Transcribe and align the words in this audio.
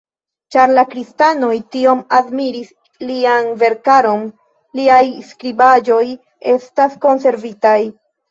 Ĉar 0.53 0.71
la 0.77 0.83
kristanoj 0.93 1.49
tiom 1.75 1.99
admiris 2.19 2.71
lian 3.11 3.51
verkaron, 3.65 4.25
liaj 4.79 5.03
skribaĵoj 5.33 6.01
estas 6.57 6.97
konservitaj. 7.07 7.79